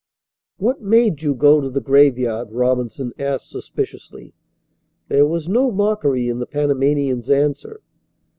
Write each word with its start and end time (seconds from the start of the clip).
"What 0.57 0.81
made 0.81 1.21
you 1.21 1.35
go 1.35 1.61
to 1.61 1.69
the 1.69 1.79
graveyard?" 1.79 2.51
Robinson 2.53 3.13
asked 3.19 3.51
suspiciously. 3.51 4.33
There 5.09 5.27
was 5.27 5.47
no 5.47 5.69
mockery 5.69 6.27
in 6.27 6.39
the 6.39 6.47
Panamanian's 6.47 7.29
answer. 7.29 7.81